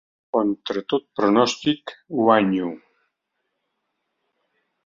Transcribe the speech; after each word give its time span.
I 0.29 0.35
contra 0.35 0.81
tot 0.93 1.05
pronòstic, 1.19 1.93
guanyo. 2.21 2.73